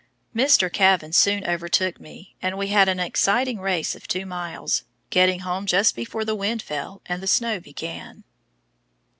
[0.35, 0.67] Mr.
[0.73, 4.81] Kavan soon overtook me, and we had an exciting race of two miles,
[5.11, 8.23] getting home just before the wind fell and the snow began.